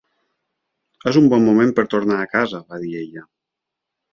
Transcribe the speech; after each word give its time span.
"És 1.11 1.19
un 1.21 1.27
bon 1.33 1.45
moment 1.49 1.75
per 1.81 1.85
tornar 1.93 2.17
a 2.23 2.27
casa", 2.33 2.63
va 2.73 2.81
dir 2.87 2.99
ella. 3.03 3.25